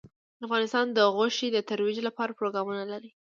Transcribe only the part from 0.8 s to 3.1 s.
د غوښې د ترویج لپاره پروګرامونه لري.